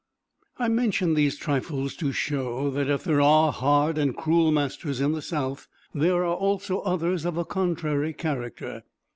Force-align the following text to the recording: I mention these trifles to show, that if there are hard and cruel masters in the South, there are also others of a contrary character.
I 0.57 0.67
mention 0.67 1.13
these 1.13 1.37
trifles 1.37 1.95
to 1.97 2.11
show, 2.11 2.71
that 2.71 2.89
if 2.89 3.03
there 3.03 3.21
are 3.21 3.51
hard 3.51 3.99
and 3.99 4.17
cruel 4.17 4.51
masters 4.51 4.99
in 4.99 5.11
the 5.11 5.21
South, 5.21 5.67
there 5.93 6.25
are 6.25 6.35
also 6.35 6.79
others 6.79 7.23
of 7.23 7.37
a 7.37 7.45
contrary 7.45 8.11
character. 8.13 8.81